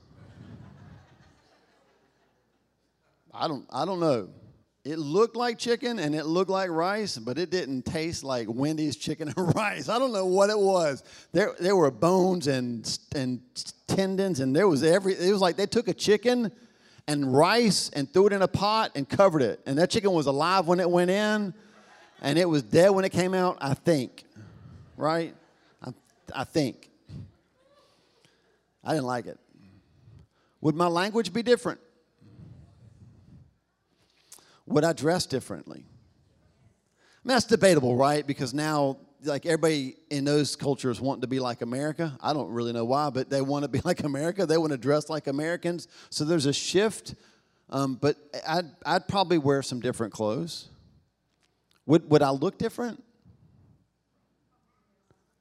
[3.33, 4.31] I don't, I don't know.
[4.87, 8.95] It looked like chicken and it looked like rice, but it didn't taste like Wendy's
[8.95, 9.89] chicken and rice.
[9.89, 11.03] I don't know what it was.
[11.33, 13.41] There, there were bones and, and
[13.89, 15.15] tendons, and there was every.
[15.15, 16.53] It was like they took a chicken
[17.09, 19.61] and rice and threw it in a pot and covered it.
[19.67, 21.53] And that chicken was alive when it went in,
[22.23, 23.59] and it was dead when it came out.
[23.61, 24.23] I think,
[24.97, 25.35] right?
[25.83, 25.93] I,
[26.33, 26.91] I think.
[28.85, 29.41] I didn't like it.
[30.61, 31.81] Would my language be different?
[34.67, 35.85] Would I dress differently?
[35.87, 38.27] I mean, that's debatable, right?
[38.27, 42.17] Because now, like everybody in those cultures want to be like America.
[42.21, 44.47] I don't really know why, but they want to be like America.
[44.47, 45.89] They want to dress like Americans.
[46.11, 47.15] So there's a shift.
[47.69, 50.69] Um, but I'd, I'd probably wear some different clothes.
[51.87, 53.03] Would, would I look different?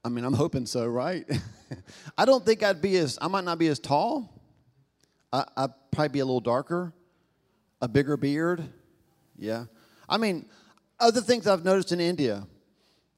[0.04, 1.26] I mean, I'm hoping so, right?
[2.18, 4.32] I don't think I'd be as, I might not be as tall.
[5.34, 6.94] I, I'd probably be a little darker,
[7.82, 8.64] a bigger beard.
[9.38, 9.66] Yeah.
[10.08, 10.46] I mean,
[11.00, 12.48] other things I've noticed in India,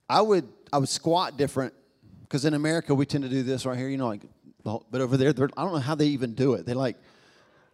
[0.09, 1.73] I would I would squat different
[2.21, 4.21] because in America we tend to do this right here, you know, like,
[4.63, 6.65] but over there, I don't know how they even do it.
[6.65, 6.97] They like,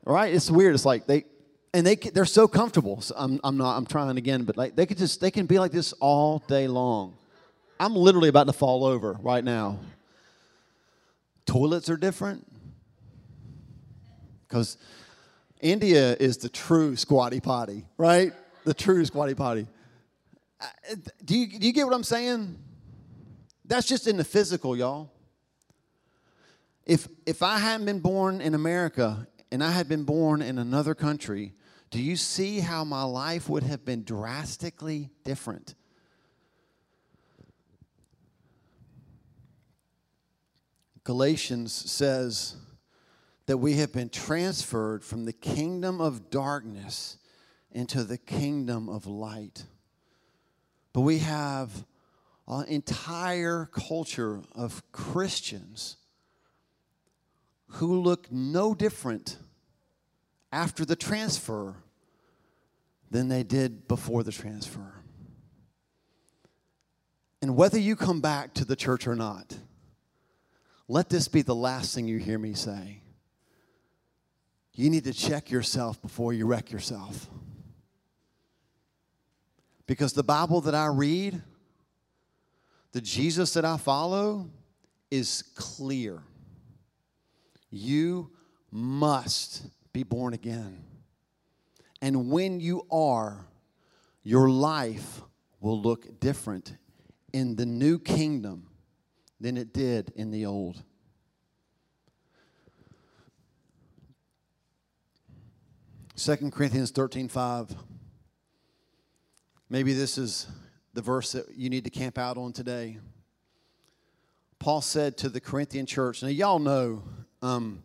[0.06, 0.34] right?
[0.34, 0.76] It's weird.
[0.76, 1.26] It's like they
[1.74, 3.02] and they they're so comfortable.
[3.02, 5.60] So I'm I'm not I'm trying again, but like they could just they can be
[5.60, 7.16] like this all day long.
[7.80, 9.80] I'm literally about to fall over right now.
[11.46, 12.48] Toilets are different
[14.48, 14.78] because
[15.64, 18.34] India is the true squatty potty, right?
[18.66, 19.66] The true squatty potty.
[20.60, 20.66] Uh,
[21.24, 22.60] do you, do you get what I'm saying?
[23.64, 25.10] That's just in the physical, y'all.
[26.86, 30.94] If, if I hadn't been born in America and I had been born in another
[30.94, 31.54] country,
[31.92, 35.76] do you see how my life would have been drastically different?
[41.06, 42.58] Galatians says
[43.46, 47.18] that we have been transferred from the kingdom of darkness
[47.72, 49.66] into the kingdom of light.
[50.94, 51.86] But we have
[52.48, 55.98] an entire culture of Christians
[57.68, 59.38] who look no different
[60.52, 61.76] after the transfer
[63.10, 64.94] than they did before the transfer.
[67.42, 69.58] And whether you come back to the church or not,
[70.88, 73.03] let this be the last thing you hear me say.
[74.76, 77.28] You need to check yourself before you wreck yourself.
[79.86, 81.42] Because the Bible that I read,
[82.92, 84.50] the Jesus that I follow,
[85.12, 86.24] is clear.
[87.70, 88.32] You
[88.72, 90.84] must be born again.
[92.02, 93.46] And when you are,
[94.24, 95.22] your life
[95.60, 96.76] will look different
[97.32, 98.68] in the new kingdom
[99.40, 100.82] than it did in the old.
[106.16, 107.76] Second Corinthians 13 5.
[109.70, 110.48] Maybe this is
[110.94, 113.00] the verse that you need to camp out on today.
[114.60, 117.04] Paul said to the Corinthian church, now y'all know,
[117.42, 117.82] um,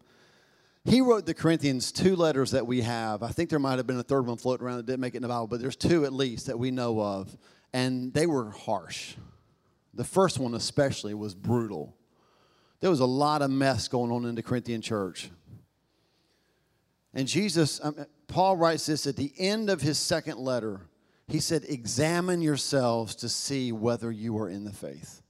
[0.84, 3.22] he wrote the Corinthians two letters that we have.
[3.22, 5.18] I think there might have been a third one floating around that didn't make it
[5.18, 7.34] in the Bible, but there's two at least that we know of.
[7.72, 9.14] And they were harsh.
[9.94, 11.96] The first one, especially, was brutal.
[12.80, 15.30] There was a lot of mess going on in the Corinthian church.
[17.14, 17.96] And Jesus, um,
[18.28, 20.82] Paul writes this at the end of his second letter.
[21.26, 25.22] He said, Examine yourselves to see whether you are in the faith.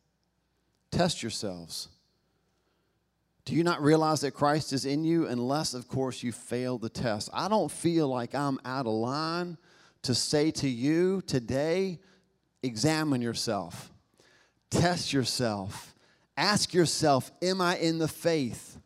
[0.91, 1.89] Test yourselves.
[3.45, 6.91] Do you not realize that Christ is in you unless, of course, you fail the
[6.91, 7.31] test?
[7.33, 9.57] I don't feel like I'm out of line
[10.03, 11.99] to say to you today
[12.63, 13.91] examine yourself,
[14.71, 15.95] test yourself,
[16.37, 18.79] ask yourself, Am I in the faith?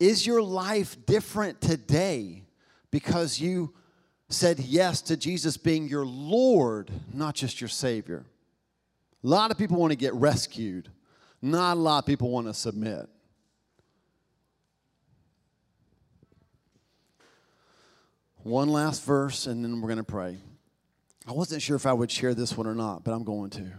[0.00, 2.45] Is your life different today
[2.90, 3.74] because you
[4.28, 8.26] said yes to Jesus being your Lord, not just your Savior?
[9.22, 10.90] A lot of people want to get rescued,
[11.42, 13.08] not a lot of people want to submit.
[18.42, 20.38] One last verse, and then we're going to pray.
[21.26, 23.72] I wasn't sure if I would share this one or not, but I'm going to.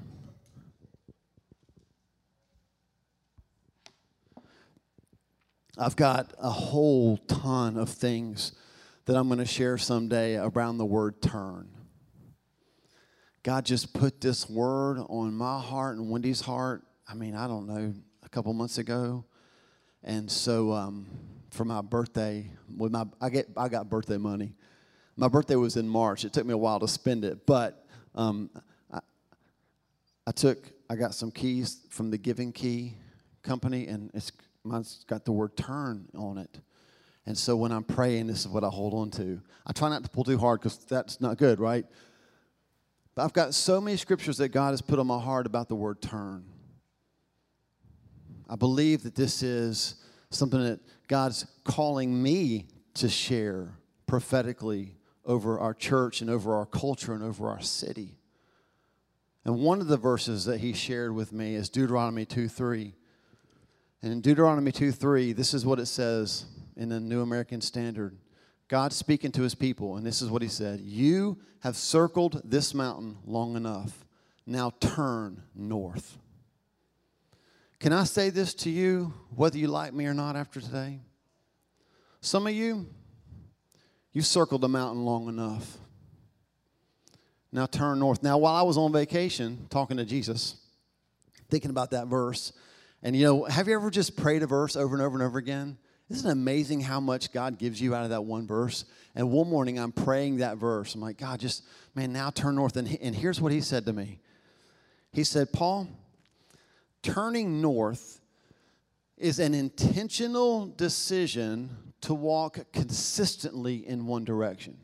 [5.77, 8.51] I've got a whole ton of things
[9.07, 11.69] that I'm going to share someday around the word turn.
[13.41, 16.83] God just put this word on my heart and Wendy's heart.
[17.09, 17.93] I mean, I don't know,
[18.23, 19.25] a couple months ago.
[20.03, 21.07] And so, um,
[21.51, 22.49] for my birthday.
[22.77, 24.53] With my, I get, I got birthday money.
[25.15, 26.23] My birthday was in March.
[26.23, 28.49] It took me a while to spend it, but um,
[28.91, 28.99] I,
[30.27, 32.95] I took, I got some keys from the Giving Key
[33.41, 34.31] company, and it's
[34.63, 36.59] mine's got the word "turn" on it.
[37.27, 39.41] And so when I'm praying, this is what I hold on to.
[39.65, 41.85] I try not to pull too hard because that's not good, right?
[43.15, 45.75] But I've got so many scriptures that God has put on my heart about the
[45.75, 46.45] word turn.
[48.49, 49.95] I believe that this is
[50.29, 50.79] something that
[51.10, 54.95] God's calling me to share prophetically
[55.25, 58.15] over our church and over our culture and over our city.
[59.43, 62.95] And one of the verses that he shared with me is Deuteronomy 2 3.
[64.02, 66.45] And in Deuteronomy 2 3, this is what it says
[66.78, 68.15] in the New American Standard.
[68.67, 72.73] God speaking to his people, and this is what he said You have circled this
[72.73, 74.06] mountain long enough.
[74.46, 76.17] Now turn north.
[77.80, 81.00] Can I say this to you, whether you like me or not after today?
[82.21, 82.88] Some of you,
[84.13, 85.78] you circled the mountain long enough.
[87.52, 88.23] Now turn north.
[88.23, 90.56] Now, while I was on vacation talking to Jesus,
[91.50, 92.52] thinking about that verse,
[93.04, 95.38] and you know, have you ever just prayed a verse over and over and over
[95.38, 95.78] again?
[96.10, 98.85] Isn't it amazing how much God gives you out of that one verse?
[99.13, 100.95] And one morning I'm praying that verse.
[100.95, 101.63] I'm like, God, just,
[101.95, 102.77] man, now turn north.
[102.77, 104.19] And, and here's what he said to me
[105.12, 105.87] He said, Paul,
[107.01, 108.21] turning north
[109.17, 114.77] is an intentional decision to walk consistently in one direction.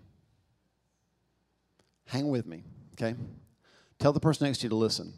[2.08, 2.64] Hang with me,
[2.94, 3.16] okay?
[4.00, 5.14] Tell the person next to you to listen.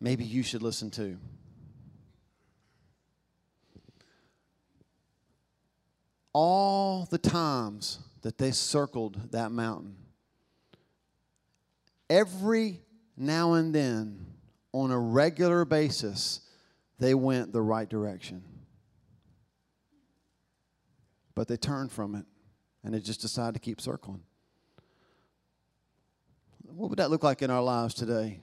[0.00, 1.18] Maybe you should listen too.
[6.32, 9.96] All the times that they circled that mountain,
[12.08, 12.80] every
[13.16, 14.26] now and then,
[14.72, 16.40] on a regular basis,
[16.98, 18.42] they went the right direction.
[21.34, 22.24] But they turned from it
[22.84, 24.22] and they just decided to keep circling.
[26.62, 28.40] What would that look like in our lives today?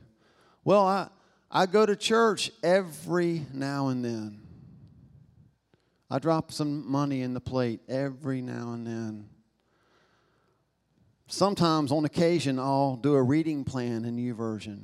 [0.64, 1.08] Well, I,
[1.50, 4.42] I go to church every now and then.
[6.12, 9.30] I drop some money in the plate every now and then.
[11.28, 14.82] Sometimes, on occasion, I'll do a reading plan in YouVersion.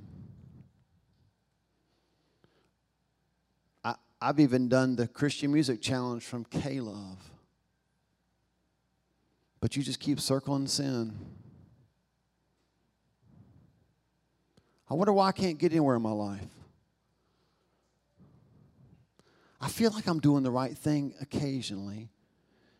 [3.84, 7.17] I, I've even done the Christian Music Challenge from K Love.
[9.59, 11.17] But you just keep circling sin.
[14.88, 16.55] I wonder why I can't get anywhere in my life.
[19.66, 22.11] I feel like I'm doing the right thing occasionally.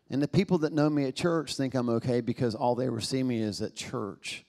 [0.08, 3.00] And the people that know me at church think I'm okay because all they ever
[3.00, 4.44] see me is at church.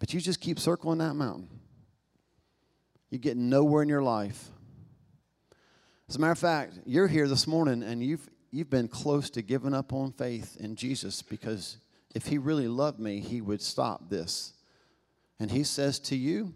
[0.00, 1.48] But you just keep circling that mountain.
[3.08, 4.48] You get nowhere in your life.
[6.08, 9.42] As a matter of fact, you're here this morning and you've, you've been close to
[9.42, 11.76] giving up on faith in Jesus because
[12.16, 14.54] if He really loved me, He would stop this.
[15.38, 16.52] And He says to you,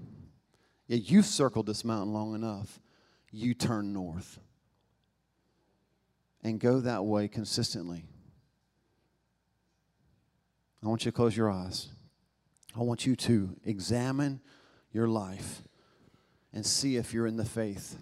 [0.88, 2.80] yeah, you've circled this mountain long enough
[3.36, 4.38] you turn north
[6.42, 8.04] and go that way consistently.
[10.82, 11.88] I want you to close your eyes.
[12.74, 14.40] I want you to examine
[14.92, 15.62] your life
[16.52, 17.98] and see if you're in the faith.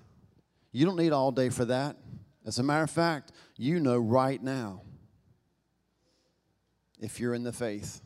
[0.70, 1.96] You don't need all day for that.
[2.46, 4.82] As a matter of fact, you know right now
[7.00, 8.02] if you're in the faith.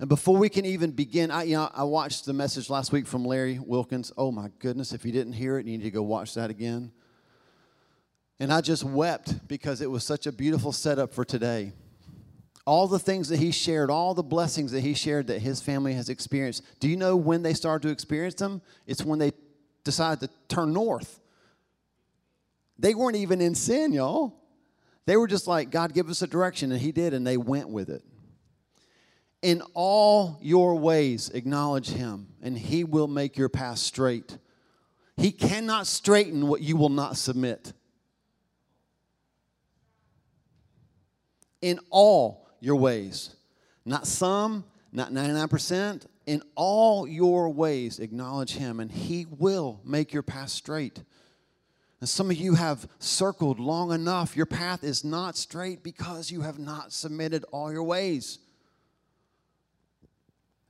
[0.00, 3.06] And before we can even begin, I, you know, I watched the message last week
[3.06, 4.12] from Larry Wilkins.
[4.16, 6.92] Oh my goodness, if you didn't hear it, you need to go watch that again.
[8.38, 11.72] And I just wept because it was such a beautiful setup for today.
[12.64, 15.94] All the things that he shared, all the blessings that he shared that his family
[15.94, 16.62] has experienced.
[16.78, 18.62] Do you know when they started to experience them?
[18.86, 19.32] It's when they
[19.82, 21.18] decided to turn north.
[22.78, 24.34] They weren't even in sin, y'all.
[25.06, 27.70] They were just like, God, give us a direction, and he did, and they went
[27.70, 28.04] with it.
[29.42, 34.36] In all your ways, acknowledge him, and he will make your path straight.
[35.16, 37.72] He cannot straighten what you will not submit.
[41.60, 43.34] In all your ways,
[43.84, 50.22] not some, not 99%, in all your ways, acknowledge him, and he will make your
[50.22, 51.02] path straight.
[52.00, 54.36] And some of you have circled long enough.
[54.36, 58.38] Your path is not straight because you have not submitted all your ways.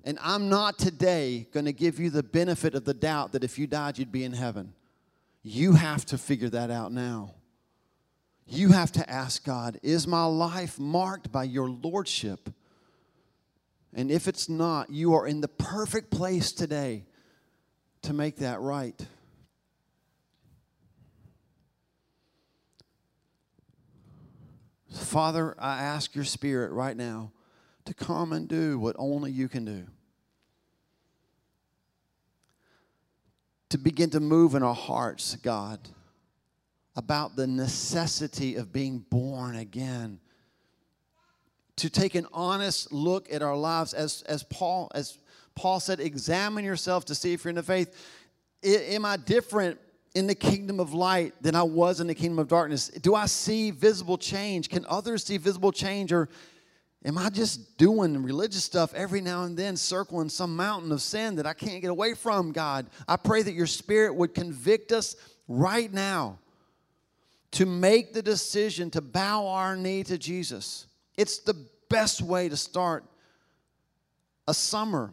[0.05, 3.59] And I'm not today going to give you the benefit of the doubt that if
[3.59, 4.73] you died, you'd be in heaven.
[5.43, 7.35] You have to figure that out now.
[8.47, 12.51] You have to ask God, is my life marked by your lordship?
[13.95, 17.05] And if it's not, you are in the perfect place today
[18.03, 19.07] to make that right.
[24.91, 27.33] Father, I ask your spirit right now
[27.89, 29.87] to come and do what only you can do.
[33.71, 35.81] To begin to move in our hearts, God,
[36.97, 40.21] about the necessity of being born again.
[41.77, 45.17] To take an honest look at our lives, as, as Paul as
[45.55, 47.97] Paul said, examine yourself to see if you're in the faith.
[48.63, 49.79] I, am I different
[50.15, 52.89] in the kingdom of light than I was in the kingdom of darkness?
[52.89, 54.69] Do I see visible change?
[54.69, 56.13] Can others see visible change?
[56.13, 56.29] Or
[57.05, 61.37] Am I just doing religious stuff every now and then, circling some mountain of sin
[61.37, 62.87] that I can't get away from, God?
[63.07, 65.15] I pray that your spirit would convict us
[65.47, 66.39] right now
[67.53, 70.87] to make the decision to bow our knee to Jesus.
[71.17, 71.55] It's the
[71.89, 73.05] best way to start
[74.49, 75.13] a summer,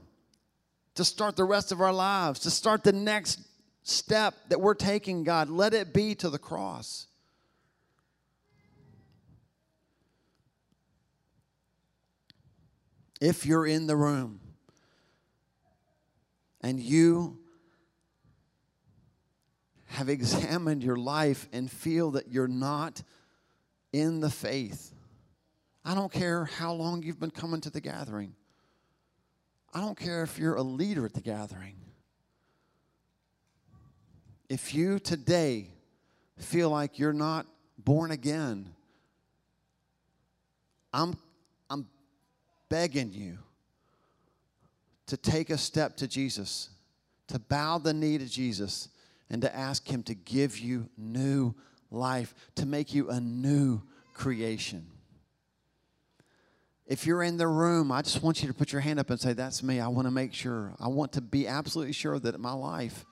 [0.96, 3.40] to start the rest of our lives, to start the next
[3.84, 5.50] step that we're taking, God.
[5.50, 7.08] Let it be to the cross.
[13.22, 14.40] If you're in the room
[16.62, 17.38] and you
[19.88, 23.02] have examined your life and feel that you're not
[23.94, 24.92] in the faith.
[25.86, 28.36] I don't care how long you've been coming to the gathering.
[29.74, 31.76] I don't care if you're a leader at the gathering.
[34.50, 35.70] If you today
[36.38, 37.46] feel like you're not
[37.78, 38.74] born again,
[40.94, 41.18] I'm,
[42.70, 43.38] begging you
[45.08, 46.70] to take a step to Jesus,
[47.28, 48.90] to bow the knee to Jesus,
[49.30, 51.54] and to ask Him to give you new
[51.92, 53.82] life, to make you a new
[54.14, 54.88] creation.
[56.88, 59.20] If you're in the room, I just want you to put your hand up and
[59.20, 59.80] say, That's me.
[59.80, 60.74] I want to make sure.
[60.80, 63.06] I want to be absolutely sure that my life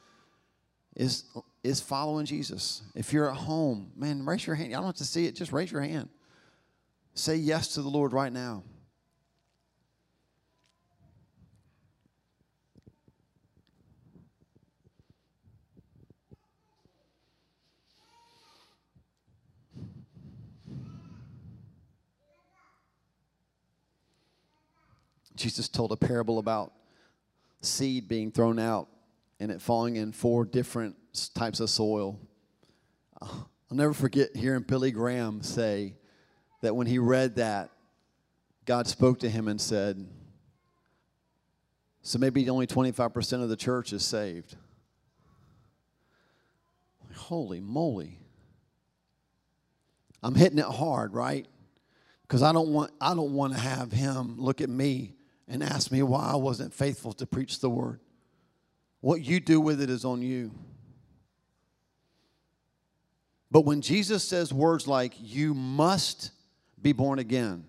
[0.95, 1.26] is,
[1.64, 2.84] is following Jesus.
[2.93, 4.74] If you're at home, man, raise your hand.
[4.74, 6.10] I don't have to see it, just raise your hand.
[7.16, 8.64] Say yes to the Lord right now.
[25.36, 26.74] Jesus told a parable about
[27.62, 28.88] seed being thrown out
[29.40, 30.96] and it falling in four different
[31.34, 32.20] types of soil.
[33.22, 35.96] I'll never forget hearing Billy Graham say
[36.62, 37.72] that when he read that,
[38.66, 40.08] God spoke to him and said,
[42.02, 44.56] So maybe only 25% of the church is saved.
[47.16, 48.20] Holy moly.
[50.22, 51.48] I'm hitting it hard, right?
[52.22, 55.16] Because I don't want I don't want to have him look at me
[55.48, 58.00] and ask me why I wasn't faithful to preach the word.
[59.02, 60.52] What you do with it is on you.
[63.52, 66.32] But when Jesus says words like, you must
[66.82, 67.66] be born again,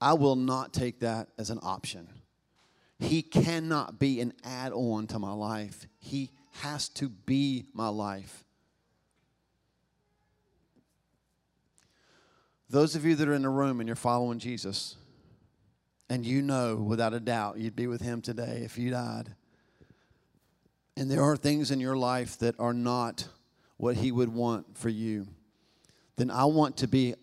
[0.00, 2.08] I will not take that as an option.
[2.98, 8.44] He cannot be an add on to my life, He has to be my life.
[12.68, 14.96] Those of you that are in the room and you're following Jesus,
[16.08, 19.34] and you know without a doubt you'd be with him today if you died.
[20.96, 23.26] And there are things in your life that are not
[23.76, 25.26] what he would want for you.
[26.16, 27.14] Then I want to be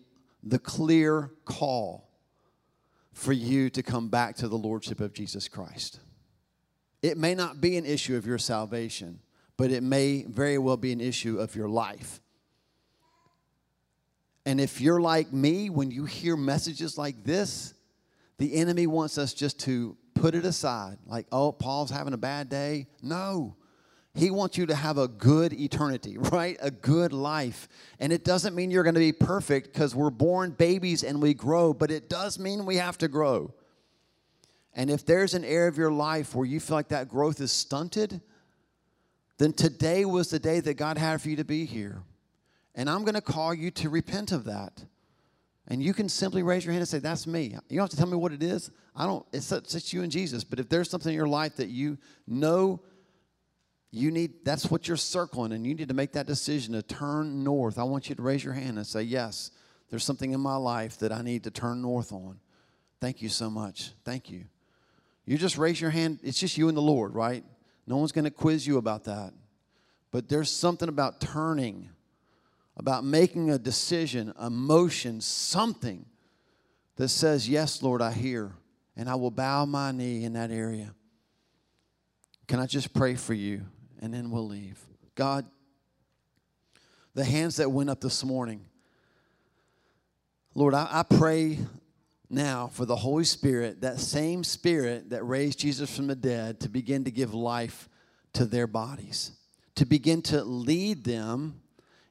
[0.42, 2.08] the clear call
[3.12, 6.00] for you to come back to the Lordship of Jesus Christ.
[7.02, 9.20] It may not be an issue of your salvation,
[9.56, 12.20] but it may very well be an issue of your life.
[14.46, 17.74] And if you're like me, when you hear messages like this,
[18.40, 20.96] the enemy wants us just to put it aside.
[21.04, 22.86] Like, oh, Paul's having a bad day.
[23.02, 23.54] No.
[24.14, 26.56] He wants you to have a good eternity, right?
[26.62, 27.68] A good life.
[27.98, 31.34] And it doesn't mean you're going to be perfect because we're born babies and we
[31.34, 33.52] grow, but it does mean we have to grow.
[34.72, 37.52] And if there's an area of your life where you feel like that growth is
[37.52, 38.22] stunted,
[39.36, 42.04] then today was the day that God had for you to be here.
[42.74, 44.82] And I'm going to call you to repent of that.
[45.70, 47.56] And you can simply raise your hand and say, That's me.
[47.68, 48.72] You don't have to tell me what it is.
[48.94, 50.42] I don't, it's, it's you and Jesus.
[50.42, 51.96] But if there's something in your life that you
[52.26, 52.82] know
[53.92, 57.44] you need, that's what you're circling, and you need to make that decision to turn
[57.44, 57.78] north.
[57.78, 59.52] I want you to raise your hand and say, Yes,
[59.90, 62.40] there's something in my life that I need to turn north on.
[63.00, 63.92] Thank you so much.
[64.04, 64.46] Thank you.
[65.24, 66.18] You just raise your hand.
[66.24, 67.44] It's just you and the Lord, right?
[67.86, 69.32] No one's going to quiz you about that.
[70.10, 71.90] But there's something about turning
[72.80, 76.06] about making a decision, a motion, something
[76.96, 78.52] that says, Yes, Lord, I hear,
[78.96, 80.94] and I will bow my knee in that area.
[82.48, 83.66] Can I just pray for you
[84.00, 84.78] and then we'll leave?
[85.14, 85.44] God,
[87.12, 88.64] the hands that went up this morning,
[90.54, 91.58] Lord, I, I pray
[92.30, 96.70] now for the Holy Spirit, that same Spirit that raised Jesus from the dead, to
[96.70, 97.90] begin to give life
[98.32, 99.32] to their bodies,
[99.74, 101.59] to begin to lead them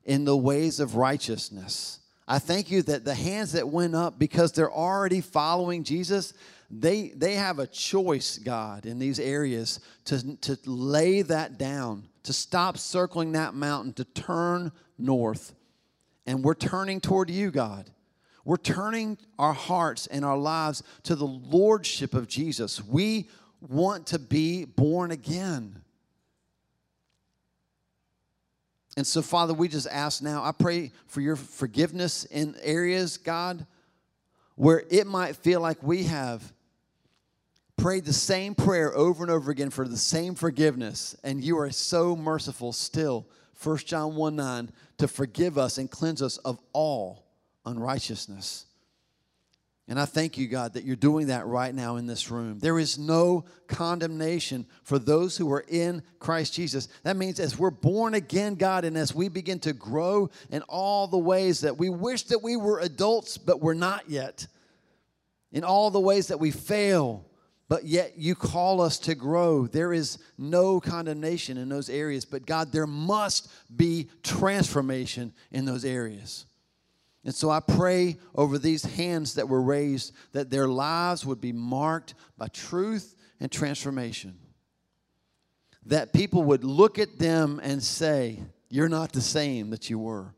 [0.09, 1.99] in the ways of righteousness.
[2.27, 6.33] I thank you that the hands that went up, because they're already following Jesus,
[6.71, 12.33] they, they have a choice, God, in these areas to, to lay that down, to
[12.33, 15.53] stop circling that mountain, to turn north.
[16.25, 17.91] And we're turning toward you, God.
[18.45, 22.83] We're turning our hearts and our lives to the lordship of Jesus.
[22.83, 23.29] We
[23.61, 25.78] want to be born again.
[28.99, 33.65] And so, Father, we just ask now, I pray for your forgiveness in areas, God,
[34.55, 36.51] where it might feel like we have
[37.77, 41.71] prayed the same prayer over and over again for the same forgiveness, and you are
[41.71, 43.25] so merciful still.
[43.63, 47.23] 1 John 1 9, to forgive us and cleanse us of all
[47.65, 48.65] unrighteousness.
[49.89, 52.59] And I thank you, God, that you're doing that right now in this room.
[52.59, 56.87] There is no condemnation for those who are in Christ Jesus.
[57.01, 61.07] That means as we're born again, God, and as we begin to grow in all
[61.07, 64.45] the ways that we wish that we were adults, but we're not yet,
[65.51, 67.25] in all the ways that we fail,
[67.67, 69.65] but yet you call us to grow.
[69.65, 75.83] There is no condemnation in those areas, but God, there must be transformation in those
[75.83, 76.45] areas.
[77.25, 81.51] And so I pray over these hands that were raised that their lives would be
[81.51, 84.37] marked by truth and transformation.
[85.85, 88.39] That people would look at them and say,
[88.69, 90.33] You're not the same that you were.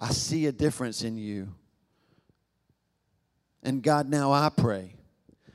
[0.00, 1.54] I see a difference in you.
[3.62, 4.96] And God, now I pray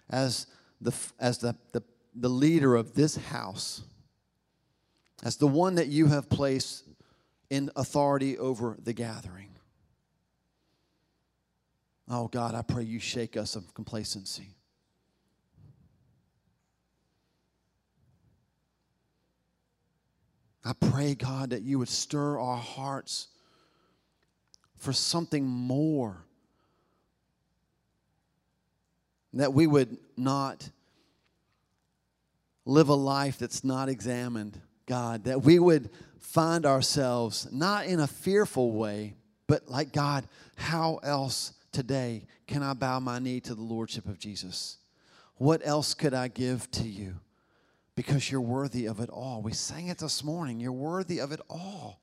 [0.10, 0.48] as
[0.80, 1.84] the, as the, the,
[2.16, 3.82] the leader of this house,
[5.24, 6.86] as the one that you have placed
[7.50, 9.57] in authority over the gathering.
[12.10, 14.56] Oh God, I pray you shake us of complacency.
[20.64, 23.28] I pray, God, that you would stir our hearts
[24.76, 26.26] for something more.
[29.34, 30.70] That we would not
[32.66, 35.26] live a life that's not examined, God.
[35.26, 35.90] That we would
[36.20, 39.16] find ourselves not in a fearful way,
[39.48, 40.28] but like, God,
[40.58, 44.78] how else today can I bow my knee to the Lordship of Jesus?
[45.36, 47.16] What else could I give to you?
[47.96, 49.42] Because you're worthy of it all.
[49.42, 50.60] We sang it this morning.
[50.60, 52.00] You're worthy of it all.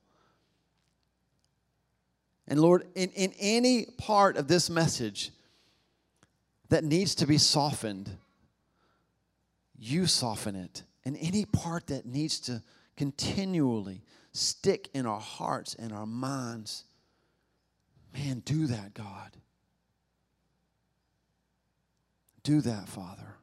[2.47, 5.31] And Lord, in, in any part of this message
[6.69, 8.09] that needs to be softened,
[9.77, 10.83] you soften it.
[11.05, 12.61] And any part that needs to
[12.95, 14.01] continually
[14.31, 16.83] stick in our hearts and our minds,
[18.13, 19.31] man, do that, God.
[22.45, 23.39] Do that, Father.